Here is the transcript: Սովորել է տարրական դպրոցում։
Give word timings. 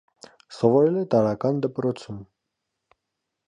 Սովորել 0.59 0.97
է 1.01 1.03
տարրական 1.11 1.61
դպրոցում։ 1.67 2.25